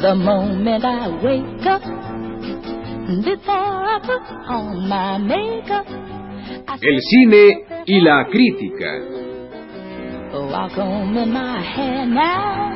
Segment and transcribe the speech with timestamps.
[0.00, 1.82] The moment I wake up,
[3.22, 5.86] before I put on my makeup,
[6.66, 9.20] I El cine y la crítica.
[10.32, 10.48] Oh,
[11.26, 12.69] my hair now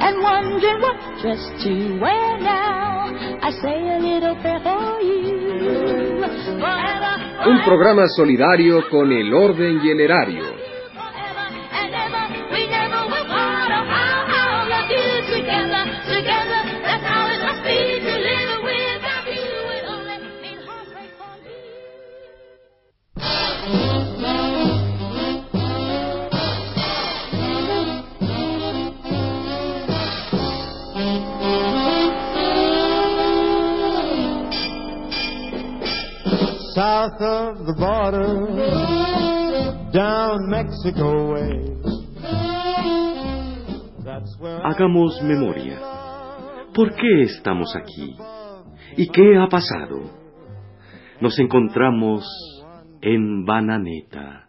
[0.00, 3.12] and wondering what dress to wear now.
[3.42, 5.38] I say a little prayer for you.
[6.60, 7.14] Forever,
[7.46, 10.57] Un programa solidario con el orden y el erario.
[36.98, 38.26] South of the border,
[39.92, 41.54] down Mexico way.
[44.04, 45.78] That's where I Hagamos memoria.
[46.74, 48.16] ¿Por qué estamos aquí?
[48.96, 50.10] ¿Y qué ha pasado?
[51.20, 52.24] Nos encontramos
[53.00, 54.48] en Bananeta,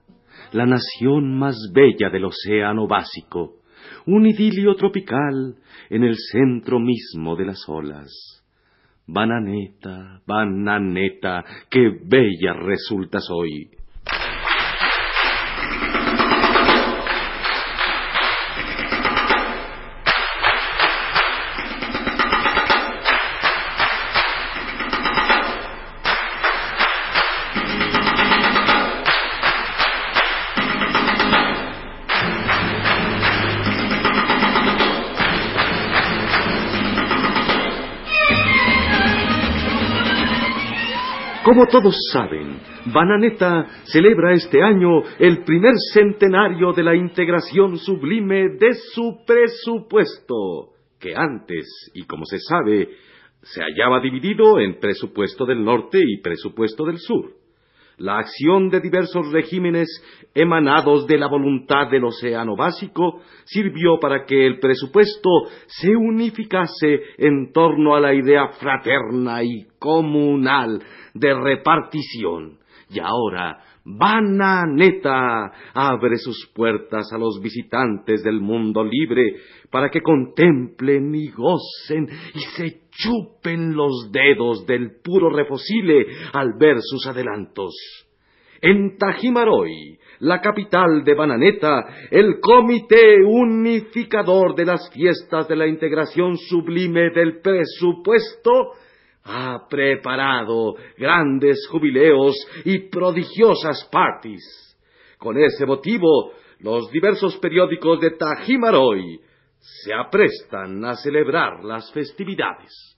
[0.52, 3.58] la nación más bella del océano básico,
[4.08, 5.56] un idilio tropical
[5.90, 8.39] en el centro mismo de las olas.
[9.12, 13.79] Bananeta, bananeta, qué bella resultas hoy.
[41.50, 42.60] Como todos saben,
[42.94, 51.16] Bananeta celebra este año el primer centenario de la integración sublime de su presupuesto, que
[51.16, 51.66] antes,
[51.96, 52.90] y como se sabe,
[53.42, 57.39] se hallaba dividido en presupuesto del norte y presupuesto del sur.
[58.00, 59.88] La acción de diversos regímenes
[60.34, 65.30] emanados de la voluntad del Océano Básico sirvió para que el presupuesto
[65.68, 70.82] se unificase en torno a la idea fraterna y comunal
[71.14, 72.60] de repartición.
[72.90, 79.36] Y ahora Bananeta abre sus puertas a los visitantes del mundo libre
[79.70, 86.78] para que contemplen y gocen y se chupen los dedos del puro refosile al ver
[86.82, 87.74] sus adelantos.
[88.62, 96.36] En Tajimaroy, la capital de Bananeta, el Comité Unificador de las Fiestas de la Integración
[96.38, 98.74] Sublime del Presupuesto
[99.24, 102.36] ha preparado grandes jubileos
[102.66, 104.76] y prodigiosas parties.
[105.18, 109.22] Con ese motivo, los diversos periódicos de Tajimaroy
[109.60, 112.98] se aprestan a celebrar las festividades.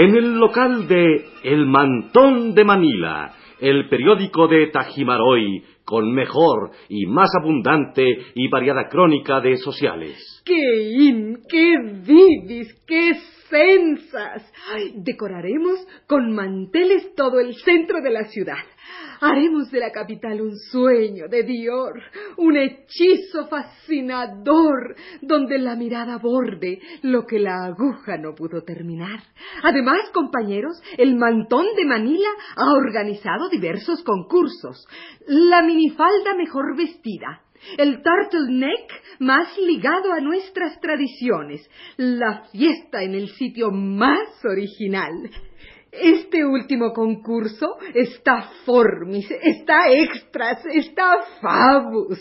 [0.00, 7.06] En el local de El Mantón de Manila, el periódico de Tajimaroy, con mejor y
[7.06, 10.40] más abundante y variada crónica de sociales.
[10.44, 11.38] ¡Qué in!
[11.50, 11.74] ¡Qué
[12.06, 12.68] vivis!
[12.86, 13.10] ¡Qué
[14.94, 18.64] Decoraremos con manteles todo el centro de la ciudad.
[19.20, 22.00] Haremos de la capital un sueño de Dior,
[22.36, 29.20] un hechizo fascinador, donde la mirada borde lo que la aguja no pudo terminar.
[29.62, 34.86] Además, compañeros, el Mantón de Manila ha organizado diversos concursos.
[35.26, 37.42] La minifalda mejor vestida,
[37.76, 45.30] el turtleneck más ligado a nuestras tradiciones, la fiesta en el sitio más original.
[45.90, 52.18] Este último concurso está formis, está extras, está fabus.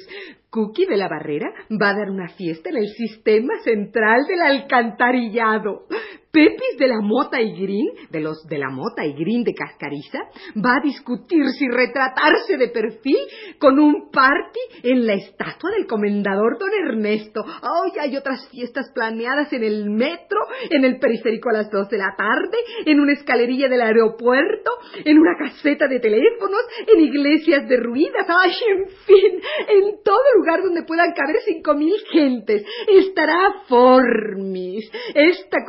[0.49, 5.85] Cookie de la Barrera va a dar una fiesta en el sistema central del alcantarillado.
[6.31, 10.19] Pepis de la Mota y Green, de los de la Mota y Green de Cascariza,
[10.57, 13.17] va a discutir si retratarse de perfil
[13.59, 17.43] con un party en la estatua del comendador don Ernesto.
[17.45, 20.39] Ay, hay otras fiestas planeadas en el metro,
[20.69, 24.71] en el periférico a las dos de la tarde, en una escalerilla del aeropuerto,
[25.03, 30.83] en una caseta de teléfonos, en iglesias derruidas, ay, en fin, en todo lugar donde
[30.83, 32.63] puedan caber cinco mil gentes.
[32.87, 35.65] Estará Formis, esta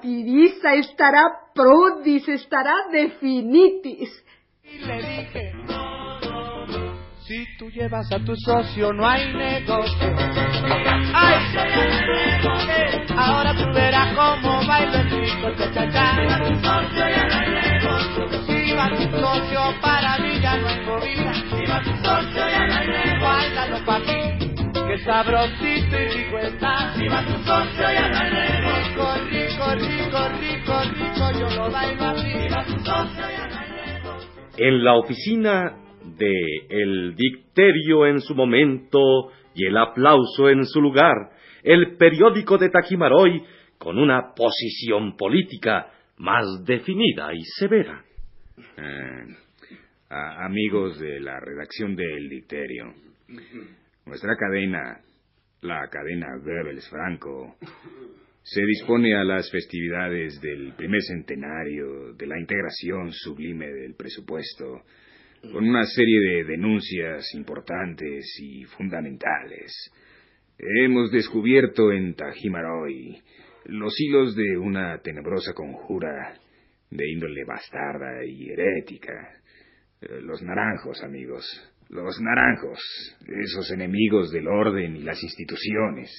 [0.00, 1.24] conmemorativiza, estará
[1.54, 4.24] Prodis, estará Definitis.
[4.64, 5.52] Y le dije,
[7.26, 10.16] si tú llevas a tu socio no hay negocio.
[11.14, 11.38] Ay,
[12.68, 16.16] eh, ahora tú verás cómo baila el rico cha.
[18.46, 21.32] Si va tu socio para mí ya no hay movida.
[21.34, 23.20] Si va tu socio ya no hay negocio.
[23.20, 24.54] Bailalo pa' aquí,
[24.86, 26.94] que sabrosito y rico está.
[26.96, 29.41] Si va tu socio ya no hay negocio.
[29.74, 31.72] Rico, rico, rico, yo lo.
[34.58, 36.32] En la oficina de
[36.68, 41.30] El Dicterio en su momento y el aplauso en su lugar,
[41.62, 43.42] el periódico de Tajimaroy
[43.78, 48.04] con una posición política más definida y severa.
[48.76, 49.36] Eh,
[50.10, 52.92] amigos de la redacción del Dicterio,
[54.04, 55.00] nuestra cadena,
[55.62, 57.56] la cadena Goebbels Franco,
[58.42, 64.82] se dispone a las festividades del primer centenario de la integración sublime del presupuesto,
[65.52, 69.72] con una serie de denuncias importantes y fundamentales.
[70.58, 73.20] Hemos descubierto en Tajimaroy
[73.66, 76.34] los hilos de una tenebrosa conjura
[76.90, 79.40] de índole bastarda y herética.
[80.00, 81.44] Eh, Los naranjos, amigos,
[81.92, 82.78] los naranjos,
[83.26, 86.10] esos enemigos del orden y las instituciones,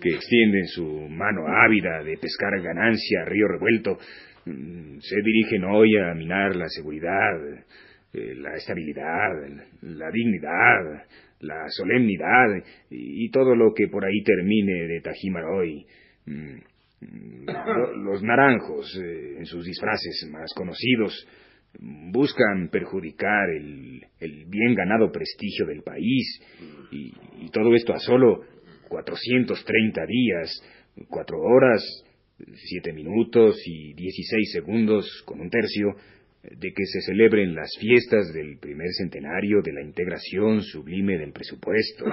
[0.00, 3.98] que extienden su mano ávida de pescar ganancia a río revuelto,
[4.44, 7.36] mm, se dirigen hoy a minar la seguridad,
[8.12, 9.30] eh, la estabilidad,
[9.82, 11.04] la dignidad,
[11.40, 15.86] la solemnidad y, todo lo que por ahí termine de Tajimaroy.
[16.26, 16.54] Mm,
[17.02, 21.14] mm, lo- Los naranjos, eh, en sus disfraces más conocidos,
[21.78, 26.40] buscan perjudicar el, el bien ganado prestigio del país
[26.90, 27.12] y,
[27.50, 28.44] todo esto a solo
[28.88, 30.62] 430 días,
[31.08, 31.82] 4 horas,
[32.38, 35.94] 7 minutos y 16 segundos con un tercio
[36.42, 42.04] de que se celebren las fiestas del primer centenario de la integración sublime del presupuesto.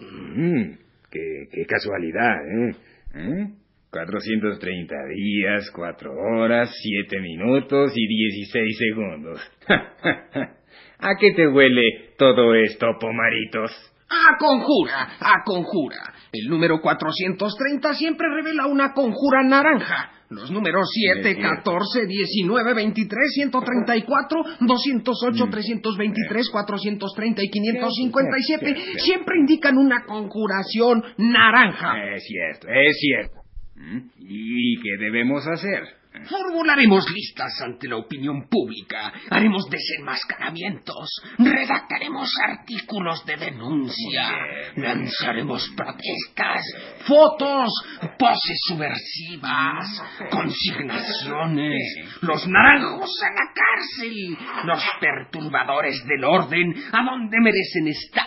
[0.00, 0.78] Mm,
[1.10, 2.76] qué, qué casualidad, ¿eh?
[3.14, 3.48] ¿Eh?
[3.90, 9.40] 430 días, 4 horas, 7 minutos y 16 segundos.
[10.98, 13.70] ¿A qué te huele todo esto, pomaritos?
[14.08, 16.14] A conjura, a conjura.
[16.32, 20.12] El número 430 siempre revela una conjura naranja.
[20.28, 21.56] Los números 7, Es cierto.
[21.72, 29.04] 14, 19, 23, 134, 208, 323, 430 y 557 Cierto, cierto.
[29.04, 32.14] siempre indican una conjuración naranja.
[32.14, 33.45] Es cierto, es cierto.
[33.76, 33.98] ¿Mm?
[34.18, 35.84] ¿Y qué debemos hacer?
[36.24, 41.08] Formularemos listas ante la opinión pública, haremos desenmascaramientos,
[41.38, 44.32] redactaremos artículos de denuncia,
[44.76, 46.64] lanzaremos protestas,
[47.06, 47.70] fotos,
[48.18, 49.86] poses subversivas,
[50.30, 51.82] consignaciones,
[52.22, 58.26] los naranjos a la cárcel, los perturbadores del orden a donde merecen estar,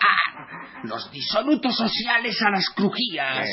[0.83, 3.47] los disolutos sociales a las crujías,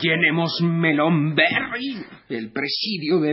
[0.00, 3.32] llenemos Melon Berry, el presidio de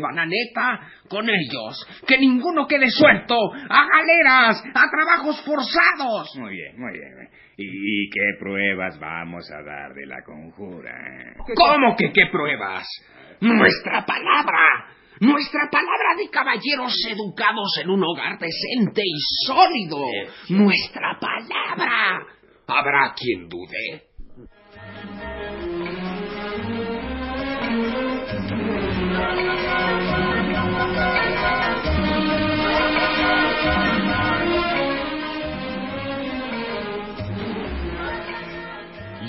[1.07, 6.35] Con ellos, que ninguno quede suelto, a galeras, a trabajos forzados.
[6.37, 7.29] Muy bien, muy bien.
[7.57, 10.91] ¿Y qué pruebas vamos a dar de la conjura?
[10.91, 11.33] eh?
[11.55, 12.87] ¿Cómo que qué pruebas?
[13.41, 14.85] Nuestra palabra.
[15.19, 19.97] Nuestra palabra de caballeros educados en un hogar decente y sólido.
[20.49, 22.25] Nuestra palabra.
[22.67, 24.03] Habrá quien dude.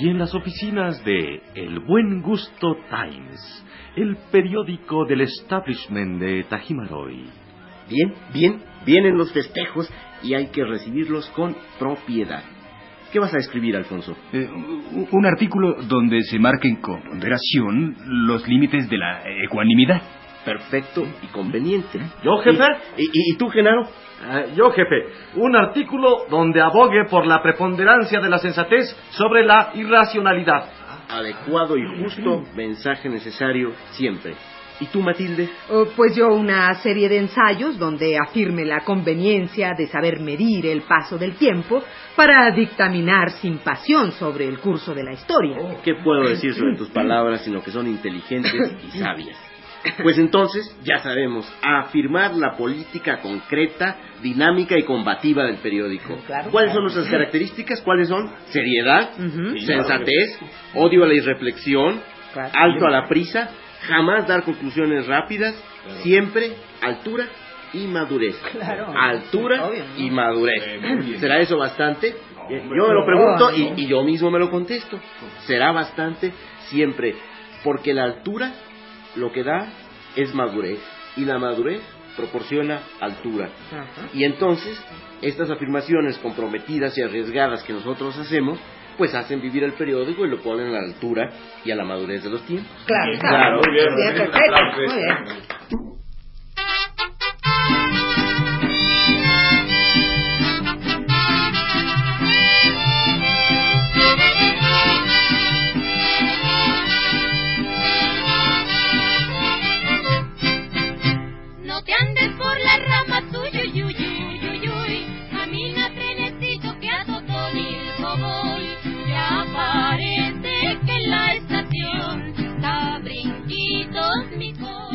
[0.01, 3.65] Y en las oficinas de El Buen Gusto Times,
[3.95, 7.25] el periódico del establishment de Tajimaroy.
[7.87, 9.87] Bien, bien, vienen los festejos
[10.23, 12.41] y hay que recibirlos con propiedad.
[13.11, 14.17] ¿Qué vas a escribir, Alfonso?
[14.33, 20.01] Eh, un un artículo donde se marquen con ponderación los límites de la ecuanimidad.
[20.45, 21.99] Perfecto y conveniente.
[22.23, 22.63] ¿Yo, jefe?
[22.97, 23.87] ¿Y, y- y tú, Genaro?
[24.23, 29.71] Ah, yo, jefe, un artículo donde abogue por la preponderancia de la sensatez sobre la
[29.73, 30.65] irracionalidad.
[31.09, 34.35] Adecuado y justo, mensaje necesario siempre.
[34.79, 35.47] ¿Y tú, Matilde?
[35.69, 40.81] Oh, pues yo una serie de ensayos donde afirme la conveniencia de saber medir el
[40.81, 41.83] paso del tiempo
[42.15, 45.57] para dictaminar sin pasión sobre el curso de la historia.
[45.83, 48.53] ¿Qué puedo decir sobre tus palabras sino que son inteligentes
[48.87, 49.37] y sabias?
[50.03, 56.17] Pues entonces, ya sabemos, afirmar la política concreta, dinámica y combativa del periódico.
[56.51, 57.81] ¿Cuáles son nuestras características?
[57.81, 58.31] ¿Cuáles son?
[58.47, 59.11] Seriedad,
[59.65, 60.39] sensatez,
[60.75, 62.01] odio a la irreflexión,
[62.53, 63.49] alto a la prisa,
[63.87, 65.55] jamás dar conclusiones rápidas,
[66.03, 67.25] siempre altura
[67.73, 68.35] y madurez.
[68.95, 71.19] Altura y madurez.
[71.19, 72.09] ¿Será eso bastante?
[72.49, 74.99] Eh, Yo me lo pregunto y, y yo mismo me lo contesto.
[75.45, 76.33] ¿Será bastante?
[76.69, 77.15] Siempre.
[77.63, 78.51] Porque la altura
[79.15, 79.71] lo que da
[80.15, 80.79] es madurez
[81.15, 81.81] y la madurez
[82.15, 83.49] proporciona altura.
[84.13, 84.79] Y entonces,
[85.21, 88.59] estas afirmaciones comprometidas y arriesgadas que nosotros hacemos,
[88.97, 91.29] pues hacen vivir el periódico y lo ponen a la altura
[91.63, 92.71] y a la madurez de los tiempos.
[92.85, 93.61] Claro, Claro.
[93.65, 93.95] Muy bien.
[94.75, 95.50] Muy bien.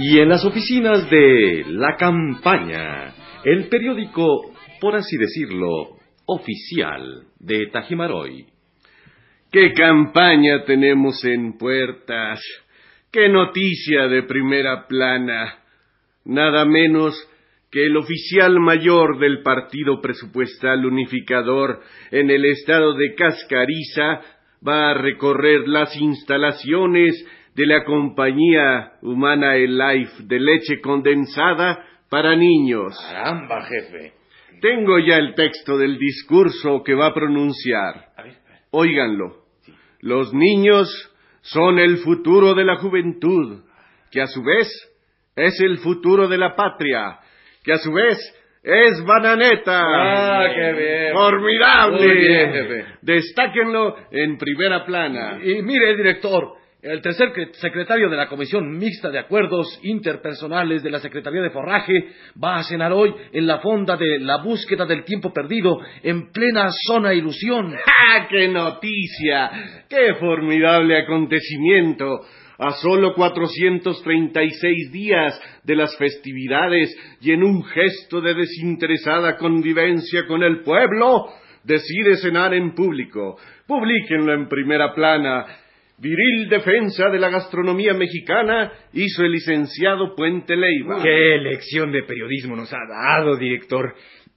[0.09, 5.97] Y en las oficinas de La Campaña, el periódico, por así decirlo,
[6.27, 8.47] oficial de Tajimaroy.
[9.51, 12.41] ¿Qué campaña tenemos en puertas?
[13.11, 15.59] ¿Qué noticia de primera plana?
[16.25, 17.17] Nada menos
[17.73, 21.81] que el oficial mayor del Partido Presupuestal Unificador
[22.13, 24.21] en el estado de Cascariza
[24.67, 32.37] va a recorrer las instalaciones de la compañía humana El Life de leche condensada para
[32.37, 32.95] niños.
[33.11, 34.13] Caramba, jefe.
[34.61, 38.09] Tengo ya el texto del discurso que va a pronunciar.
[38.71, 39.39] Óiganlo.
[40.01, 40.89] Los niños
[41.41, 43.63] son el futuro de la juventud,
[44.11, 44.69] que a su vez
[45.35, 47.21] es el futuro de la patria,
[47.65, 48.19] que a su vez
[48.63, 49.83] es bananeta.
[49.83, 51.15] Ah, qué bien.
[51.15, 52.07] Formidable.
[52.07, 52.85] Muy bien, jefe.
[53.01, 55.39] Destáquenlo en primera plana.
[55.43, 60.91] Y mire, director, el tercer cre- secretario de la Comisión Mixta de Acuerdos Interpersonales de
[60.91, 62.09] la Secretaría de Forraje
[62.43, 66.69] va a cenar hoy en la fonda de la búsqueda del tiempo perdido en plena
[66.87, 67.75] zona ilusión.
[67.87, 69.51] ¡Ah, qué noticia!
[69.89, 72.21] ¡Qué formidable acontecimiento!
[72.59, 80.43] A solo 436 días de las festividades y en un gesto de desinteresada convivencia con
[80.43, 81.27] el pueblo,
[81.65, 83.37] decide cenar en público.
[83.67, 85.45] Publíquenlo en primera plana.
[85.99, 91.03] Viril defensa de la gastronomía mexicana hizo el licenciado Puente Leiva.
[91.03, 93.95] ¿Qué lección de periodismo nos ha dado, director?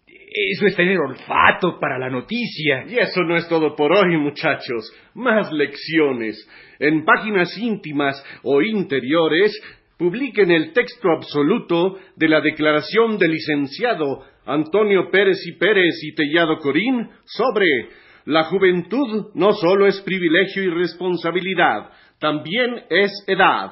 [0.08, 2.86] Eso es tener olfato para la noticia.
[2.88, 4.94] Y eso no es todo por hoy, muchachos.
[5.16, 6.48] Más lecciones.
[6.80, 9.51] En páginas íntimas o interiores,
[9.98, 16.58] publiquen el texto absoluto de la declaración del licenciado Antonio Pérez y Pérez y Tellado
[16.60, 17.89] Corín sobre
[18.29, 23.71] la juventud no solo es privilegio y responsabilidad, también es edad.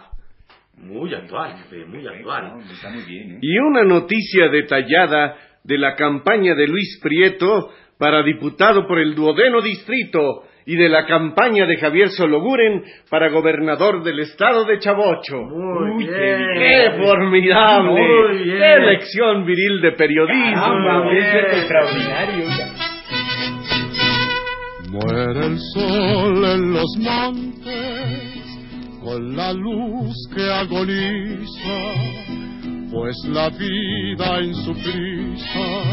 [0.75, 2.59] Muy actual, jefe, muy actual.
[2.71, 3.39] Está muy bien, ¿eh?
[3.39, 9.61] Y una noticia detallada de la campaña de Luis Prieto para diputado por el duodeno
[9.61, 15.39] distrito y de la campaña de Javier Sologuren para gobernador del estado de Chavocho.
[15.39, 16.47] Muy Uy, bien.
[16.57, 17.91] ¡Qué formidable!
[17.91, 18.57] Muy bien.
[18.57, 20.61] ¡Qué lección viril de periodismo!
[20.61, 22.86] Caramba, es extraordinario.
[25.27, 28.43] Muere el sol en los montes
[29.03, 31.79] con la luz que agoniza,
[32.89, 35.83] pues la vida en su prisa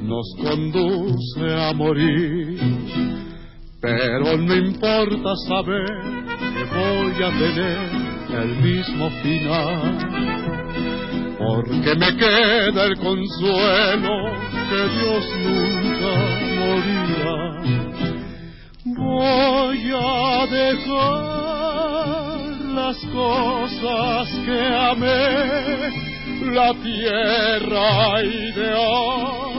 [0.00, 2.58] nos conduce a morir.
[3.82, 5.90] Pero no importa saber
[6.54, 7.78] que voy a tener
[8.40, 9.98] el mismo final,
[11.38, 14.32] porque me queda el consuelo
[14.70, 16.12] que Dios nunca
[16.58, 17.15] morirá.
[19.16, 20.92] Voy a dejar
[22.74, 29.54] las cosas que amé, la tierra ideal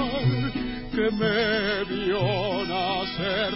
[0.94, 2.22] que me vio
[2.68, 3.54] nacer.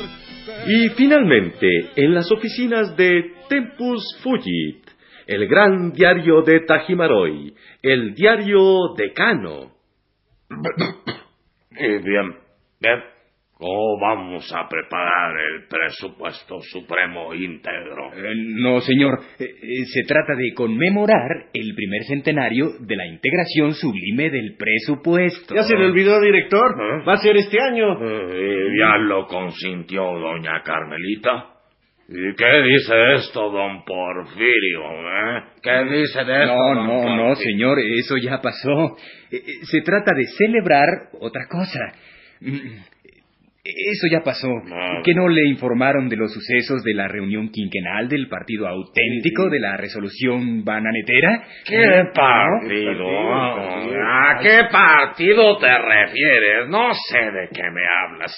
[0.66, 4.84] Y finalmente, en las oficinas de Tempus Fugit,
[5.28, 7.54] el gran diario de Tajimaroy,
[7.84, 9.72] el diario decano.
[11.74, 12.36] Eh, bien,
[12.82, 13.21] bien.
[13.62, 18.12] ¿Cómo vamos a preparar el presupuesto supremo íntegro?
[18.12, 19.20] Eh, no, señor.
[19.38, 25.54] Eh, eh, se trata de conmemorar el primer centenario de la integración sublime del presupuesto.
[25.54, 26.76] ¿Ya se le olvidó, director?
[27.08, 28.00] Va a ser este año.
[28.80, 31.54] ya lo consintió doña Carmelita.
[32.10, 34.82] ¿Y qué dice esto, don Porfirio?
[35.62, 36.56] ¿Qué dice de esto?
[36.56, 38.98] No, no, no, señor, eso ya pasó.
[39.30, 40.88] Se trata de celebrar
[41.20, 41.94] otra cosa.
[43.64, 44.48] Eso ya pasó.
[45.04, 49.60] ¿Que no le informaron de los sucesos de la reunión quinquenal del partido auténtico de
[49.60, 51.44] la resolución bananetera?
[51.68, 53.08] ¿Qué partido?
[54.04, 56.70] ¿A qué partido te refieres?
[56.70, 58.36] No sé de qué me hablas.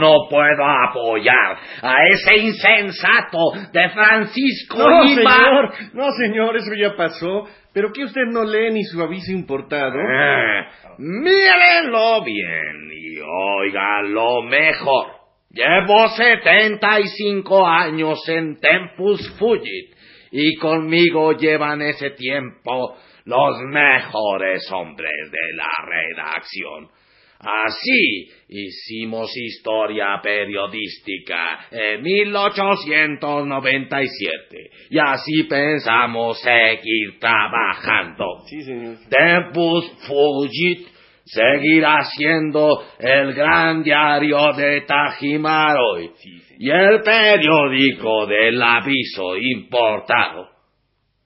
[0.00, 3.38] No puedo apoyar a ese insensato
[3.74, 5.72] de Francisco No, señor.
[5.92, 7.44] No, señor, eso ya pasó.
[7.74, 10.00] ¿Pero qué usted no lee ni su aviso importado?
[10.00, 10.64] Eh,
[10.96, 12.95] mírenlo bien
[13.26, 15.08] y oiga lo mejor.
[15.50, 19.96] Llevo 75 años en Tempus Fugit
[20.30, 26.90] y conmigo llevan ese tiempo los mejores hombres de la redacción.
[27.38, 38.40] Así hicimos historia periodística en 1897 y así pensamos seguir trabajando.
[38.48, 38.96] Sí, señor.
[39.10, 40.95] Tempus Fugit
[41.26, 46.12] seguirá siendo el gran diario de Tajimaroy
[46.58, 50.48] y el periódico del aviso importado.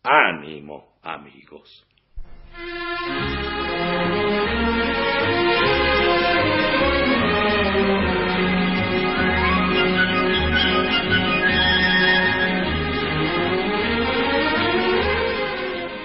[0.02, 1.87] Ánimo, amigos.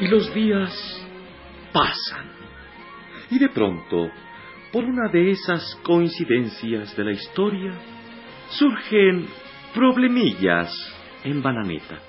[0.01, 1.01] Y los días
[1.71, 2.35] pasan.
[3.29, 4.09] Y de pronto,
[4.71, 7.73] por una de esas coincidencias de la historia,
[8.49, 9.27] surgen
[9.73, 10.71] problemillas
[11.23, 11.99] en Bananeta.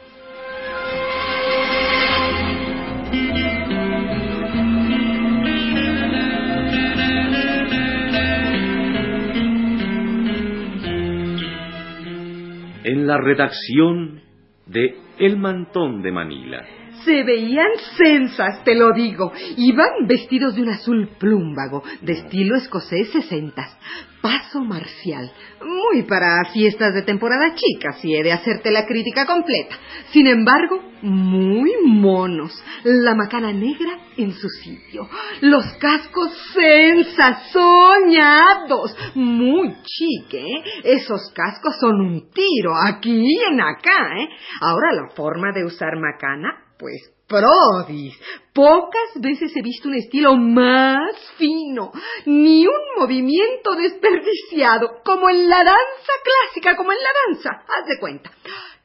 [12.84, 14.20] En la redacción
[14.66, 16.85] de El Mantón de Manila.
[17.06, 19.32] Se veían censas, te lo digo.
[19.56, 23.78] Iban vestidos de un azul plúmbago, de estilo escocés sesentas.
[24.20, 25.30] Paso marcial.
[25.64, 29.76] Muy para fiestas de temporada chica, si he de hacerte la crítica completa.
[30.10, 32.52] Sin embargo, muy monos.
[32.82, 35.08] La macana negra en su sitio.
[35.42, 38.96] Los cascos censas, soñados.
[39.14, 40.62] Muy chique, ¿eh?
[40.82, 44.28] Esos cascos son un tiro aquí y en acá, ¿eh?
[44.60, 48.14] Ahora la forma de usar macana pues prodis.
[48.52, 51.92] Pocas veces he visto un estilo más fino,
[52.24, 57.50] ni un movimiento desperdiciado, como en la danza clásica, como en la danza.
[57.50, 58.30] Haz de cuenta.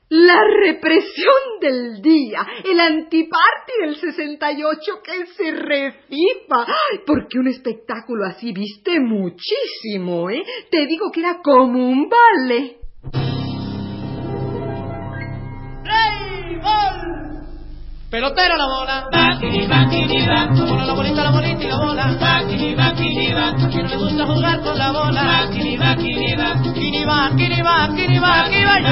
[0.09, 6.67] La represión del día, el antiparty del 68 que se refipa.
[7.07, 10.43] Porque un espectáculo así viste muchísimo, ¿eh?
[10.69, 12.79] Te digo que era como un baile.
[15.83, 16.59] ¡Play,
[18.11, 18.19] gol!
[18.19, 19.07] Pelotero la bola.
[19.11, 20.49] Bakini, bakini, ba.
[20.53, 22.17] La bola, la bolita, la bolita y la bola.
[22.19, 23.47] Bakini, bakini, ba.
[23.49, 25.23] A quien le gusta jugar con la bola.
[25.23, 26.61] Bakini, bakini, ba.
[26.73, 28.49] Kini va, kini va, kini va,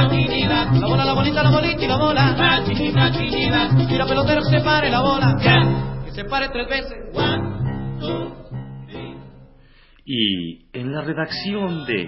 [0.09, 0.65] kini va.
[0.79, 2.33] La bola, la bolita, la bolita y la bola.
[2.37, 3.69] Bakini, bakini, ba.
[3.89, 5.35] Mira pelotero que se pare la bola.
[6.05, 6.97] Que se pare tres veces.
[7.13, 8.38] One, two,
[10.11, 12.01] Y en la redacción de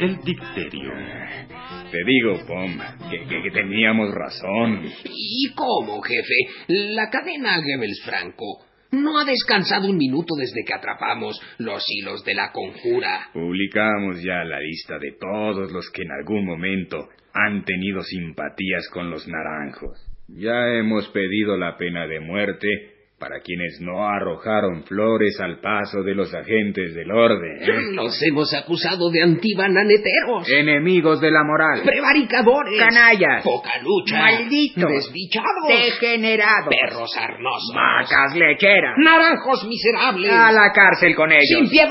[0.00, 0.92] El Dicterio.
[1.90, 2.78] Te digo, Pom,
[3.10, 4.82] que, que- que teníamos razón.
[5.06, 6.34] ¿Y cómo, jefe?
[6.68, 12.34] La cadena Goebbels Franco no ha descansado un minuto desde que atrapamos los hilos de
[12.34, 13.30] la conjura.
[13.32, 19.10] Publicamos ya la lista de todos los que en algún momento han tenido simpatías con
[19.10, 19.98] los naranjos.
[20.28, 22.66] Ya hemos pedido la pena de muerte
[23.18, 27.62] para quienes no arrojaron flores al paso de los agentes del orden.
[27.62, 27.66] ¿eh?
[27.94, 31.82] Los hemos acusado de antibananeteros, Enemigos de la moral.
[31.84, 33.42] prevaricadores, Canallas.
[33.42, 34.88] pocaluchas, Malditos.
[34.90, 36.68] desdichados, Degenerados.
[36.70, 38.94] perros arnosos, Vacas lecheras.
[38.98, 41.44] naranjos miserables, A la cárcel con ellos.
[41.58, 41.88] sin piedad.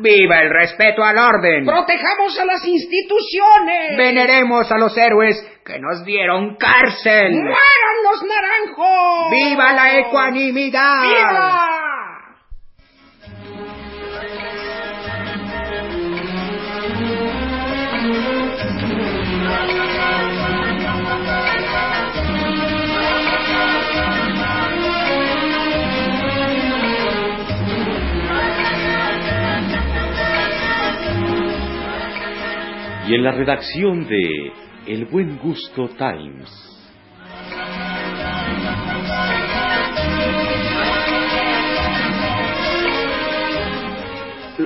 [0.00, 1.64] ¡Viva el respeto al orden!
[1.64, 3.96] Protejamos a las instituciones.
[3.96, 5.36] Veneremos a los héroes
[5.68, 7.30] que nos dieron cárcel.
[7.30, 9.30] ¡Mueran los naranjos!
[9.30, 11.02] ¡Viva la ecuanimidad!
[11.02, 11.74] ¡Viva!
[33.06, 34.52] y en la redacción de
[34.88, 36.48] El Buen Gusto Times.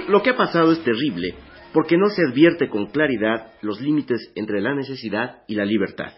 [0.07, 1.35] Lo que ha pasado es terrible
[1.73, 6.13] porque no se advierte con claridad los límites entre la necesidad y la libertad.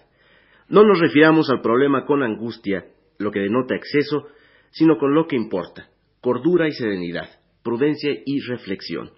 [0.68, 2.84] No nos refiramos al problema con angustia,
[3.16, 4.26] lo que denota exceso,
[4.72, 5.88] sino con lo que importa,
[6.20, 7.30] cordura y serenidad,
[7.62, 9.12] prudencia y reflexión.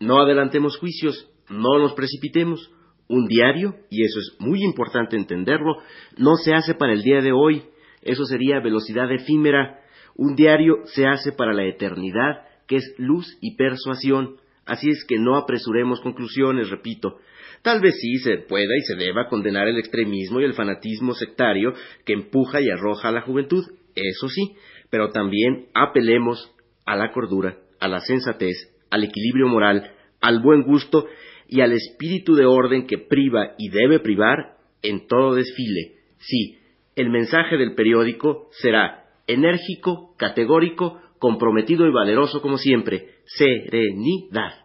[0.00, 2.72] No adelantemos juicios, no nos precipitemos.
[3.12, 5.82] Un diario, y eso es muy importante entenderlo,
[6.16, 7.62] no se hace para el día de hoy,
[8.00, 9.80] eso sería velocidad efímera.
[10.16, 14.36] Un diario se hace para la eternidad, que es luz y persuasión.
[14.64, 17.18] Así es que no apresuremos conclusiones, repito.
[17.60, 21.74] Tal vez sí se pueda y se deba condenar el extremismo y el fanatismo sectario
[22.06, 23.62] que empuja y arroja a la juventud,
[23.94, 24.56] eso sí,
[24.88, 26.50] pero también apelemos
[26.86, 28.56] a la cordura, a la sensatez,
[28.90, 31.06] al equilibrio moral, al buen gusto
[31.52, 35.96] y al espíritu de orden que priva y debe privar en todo desfile.
[36.16, 36.56] Sí,
[36.96, 43.16] el mensaje del periódico será enérgico, categórico, comprometido y valeroso como siempre.
[43.26, 44.64] Serenidad.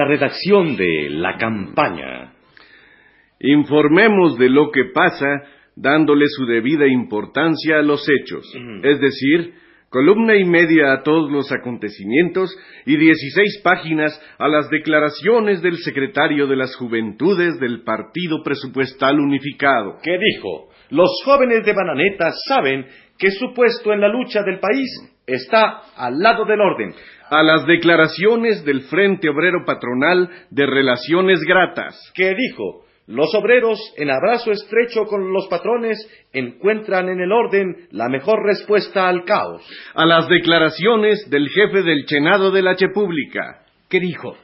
[0.00, 2.32] La redacción de La Campaña.
[3.38, 5.42] Informemos de lo que pasa
[5.76, 8.50] dándole su debida importancia a los hechos,
[8.82, 9.52] es decir,
[9.90, 16.46] columna y media a todos los acontecimientos y dieciséis páginas a las declaraciones del secretario
[16.46, 19.98] de las Juventudes del Partido Presupuestal Unificado.
[20.02, 22.86] que dijo, los jóvenes de Bananeta saben
[23.18, 24.88] que su puesto en la lucha del país
[25.26, 26.94] está al lado del orden.
[27.30, 32.12] A las declaraciones del Frente Obrero Patronal de Relaciones Gratas.
[32.12, 35.96] que dijo, los obreros, en abrazo estrecho con los patrones,
[36.32, 39.62] encuentran en el orden la mejor respuesta al caos.
[39.94, 43.62] A las declaraciones del jefe del Chenado de la República.
[43.88, 44.36] ¿Qué dijo?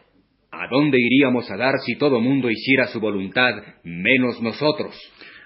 [0.53, 4.97] ¿A dónde iríamos a dar si todo mundo hiciera su voluntad, menos nosotros?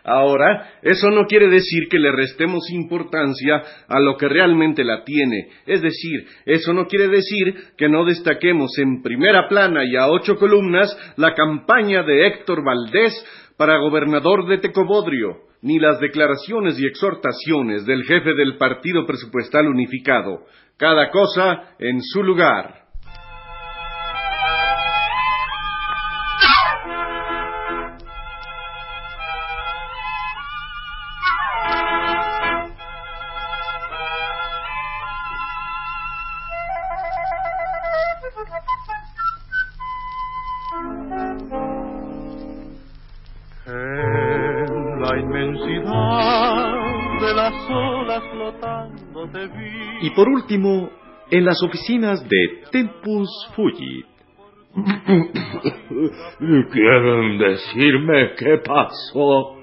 [0.05, 5.49] Ahora, eso no quiere decir que le restemos importancia a lo que realmente la tiene.
[5.67, 10.37] Es decir, eso no quiere decir que no destaquemos en primera plana y a ocho
[10.37, 13.13] columnas la campaña de Héctor Valdés
[13.57, 20.47] para gobernador de Tecobodrio, ni las declaraciones y exhortaciones del jefe del Partido Presupuestal Unificado.
[20.79, 22.80] Cada cosa en su lugar.
[50.03, 50.91] Y por último,
[51.31, 54.07] en las oficinas de Tempus Fugit.
[56.73, 59.57] ¿Quieren decirme qué pasó?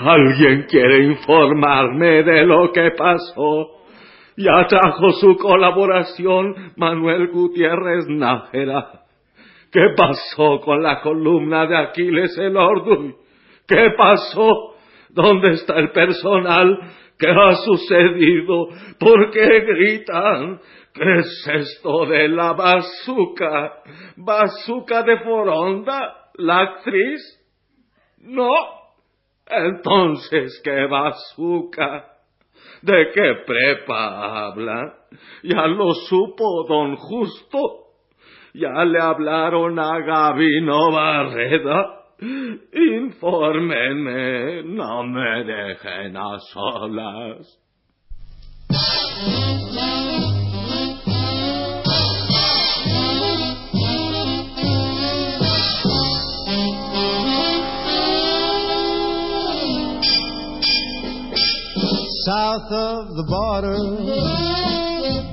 [0.00, 3.70] ¿Alguien quiere informarme de lo que pasó?
[4.36, 9.02] Ya trajo su colaboración Manuel Gutiérrez Nájera.
[9.70, 13.14] ¿Qué pasó con la columna de Aquiles el Orduy?
[13.66, 14.74] ¿Qué pasó?
[15.10, 16.78] ¿Dónde está el personal?
[17.22, 18.66] ¿Qué ha sucedido?
[18.98, 20.60] ¿Por qué gritan?
[20.92, 23.74] ¿Qué es esto de la bazuca?
[24.16, 26.30] ¿Bazuca de Foronda?
[26.34, 27.20] ¿La actriz?
[28.22, 28.52] No.
[29.46, 32.06] Entonces, ¿qué bazuca?
[32.82, 34.92] ¿De qué prepa habla?
[35.44, 37.58] Ya lo supo don Justo.
[38.52, 42.01] Ya le hablaron a Gabino Barreda.
[42.20, 47.46] Infórmenme, no me dejen a solas.
[62.24, 63.74] south of the border,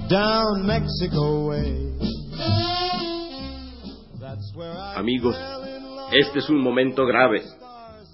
[0.09, 1.93] down Mexico way.
[4.19, 5.35] That's where I Amigos,
[6.11, 7.41] este es un momento grave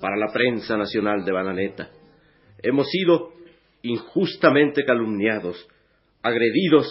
[0.02, 1.90] para la prensa nacional de Bananeta.
[2.62, 3.32] Hemos sido
[3.84, 5.66] injustamente calumniados,
[6.22, 6.88] agredidos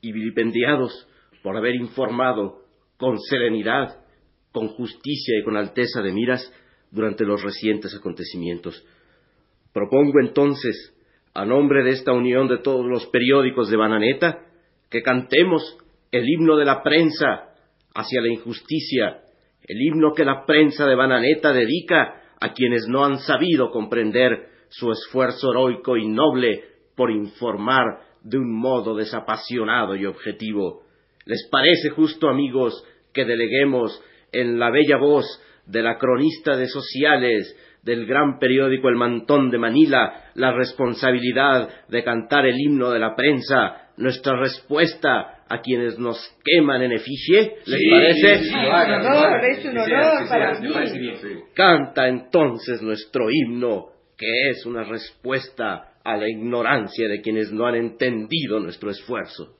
[0.00, 1.08] y vilipendiados
[1.42, 2.62] por haber informado
[2.96, 4.04] con serenidad,
[4.52, 6.52] con justicia y con alteza de miras
[6.92, 8.86] durante los recientes acontecimientos.
[9.72, 10.94] Propongo entonces,
[11.34, 14.44] a nombre de esta unión de todos los periódicos de Bananeta,
[14.88, 15.78] que cantemos
[16.12, 17.54] el himno de la prensa
[17.92, 19.23] hacia la injusticia,
[19.66, 24.90] el himno que la prensa de Bananeta dedica a quienes no han sabido comprender su
[24.90, 26.64] esfuerzo heroico y noble
[26.96, 30.82] por informar de un modo desapasionado y objetivo.
[31.24, 35.24] ¿Les parece justo, amigos, que deleguemos en la bella voz
[35.66, 42.02] de la cronista de sociales del gran periódico El Mantón de Manila la responsabilidad de
[42.02, 47.56] cantar el himno de la prensa, nuestra respuesta a quienes nos queman en efigie?
[47.66, 48.38] ¿Les parece?
[48.38, 50.72] Sí, un honor, es un honor para mí.
[51.54, 57.76] Canta entonces nuestro himno, que es una respuesta a la ignorancia de quienes no han
[57.76, 59.56] entendido nuestro esfuerzo.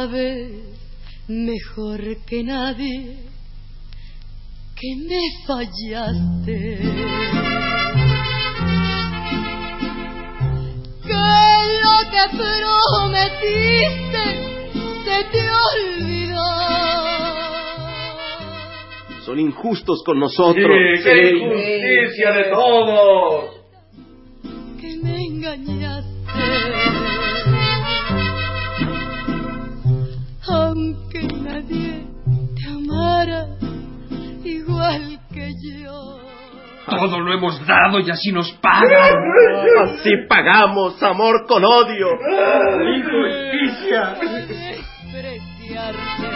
[0.00, 0.48] Sabes
[1.28, 3.18] mejor que nadie
[4.78, 6.58] que me fallaste.
[11.06, 11.26] Que
[11.82, 14.24] lo que prometiste
[15.04, 16.50] se te olvidó.
[19.26, 20.76] Son injustos con nosotros.
[20.96, 23.50] Sí, qué injusticia de todos.
[24.80, 27.19] Que me engañaste.
[34.80, 36.18] Igual que yo.
[36.86, 39.14] Todo lo hemos dado y así nos pagan.
[39.84, 42.08] Así pagamos amor con odio.
[42.96, 44.16] Injusticia.
[45.12, 46.30] despreciarte.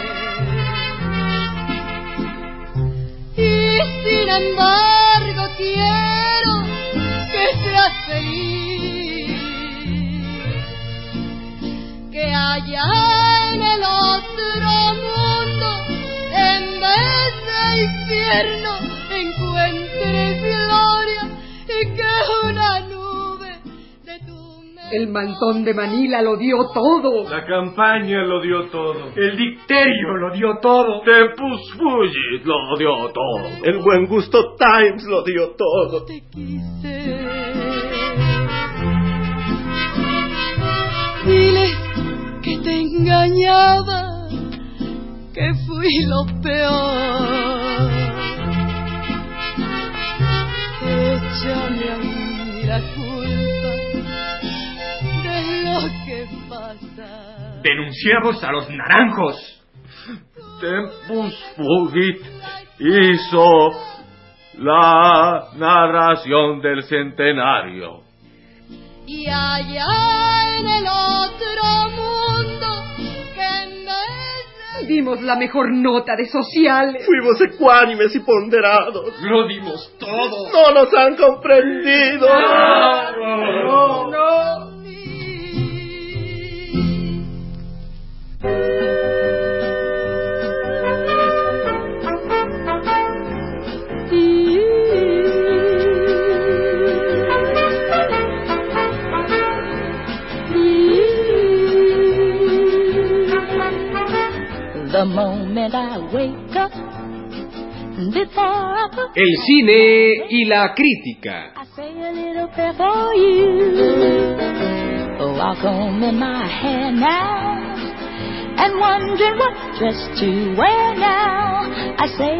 [3.37, 6.63] Y sin embargo quiero
[7.31, 9.41] que seas feliz.
[12.11, 12.83] Que allá
[13.53, 15.67] en el otro mundo,
[16.31, 17.44] en vez
[17.75, 18.69] de infierno,
[19.11, 21.21] encuentres gloria
[21.67, 23.51] y que una nube
[24.03, 27.29] de tu El mantón de Manila lo dio todo.
[27.29, 29.11] La campaña lo dio todo.
[29.15, 31.01] El dicterio lo dio todo.
[31.01, 33.63] Tempus Fugit lo dio todo.
[33.63, 36.05] El buen gusto Times lo dio todo.
[36.05, 37.25] te quise.
[41.25, 41.75] Diles
[42.43, 44.14] que te engañaba,
[45.35, 47.91] que fui lo peor.
[50.81, 53.73] Échame a mí la culpa
[55.23, 57.61] de lo que pasa.
[57.63, 59.35] Denunciamos a los naranjos.
[60.61, 62.21] Tempus Fugit
[62.79, 63.71] hizo
[64.57, 68.03] la narración del centenario.
[69.05, 69.85] Y allá
[70.59, 72.94] en el otro mundo
[74.87, 77.05] Dimos la mejor nota de sociales.
[77.05, 79.13] Fuimos ecuánimes y ponderados.
[79.21, 80.51] Lo dimos todo.
[80.51, 82.27] No nos han comprendido.
[82.27, 84.65] No, no.
[84.65, 84.74] The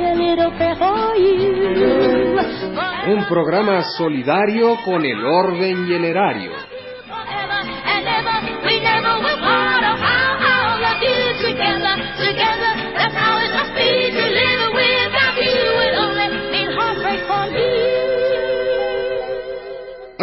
[0.04, 1.46] a little prayer for you.
[3.08, 6.52] Un programa solidario con el orden y el erario.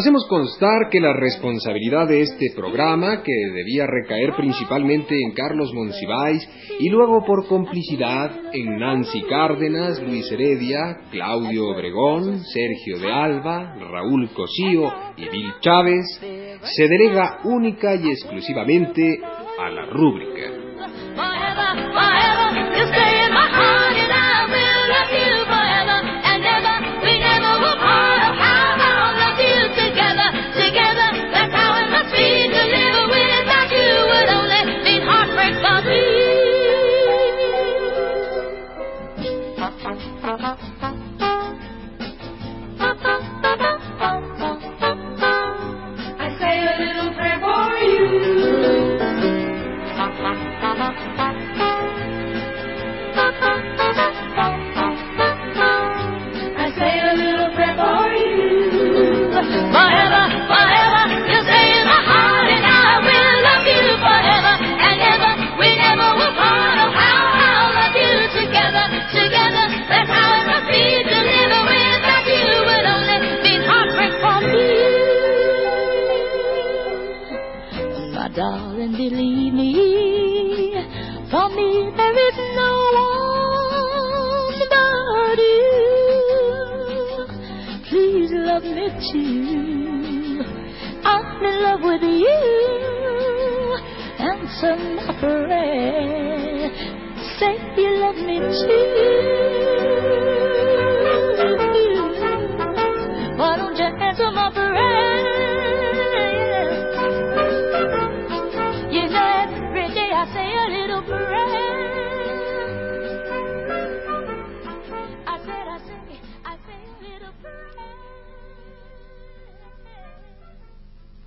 [0.02, 6.42] Hacemos constar que la responsabilidad de este programa, que debía recaer principalmente en Carlos Monsiváis
[6.80, 14.28] y luego por complicidad en Nancy Cárdenas, Luis Heredia, Claudio Obregón, Sergio de Alba, Raúl
[14.34, 19.20] Cosío y Bill Chávez, se delega única y exclusivamente
[19.60, 20.61] a la rúbrica.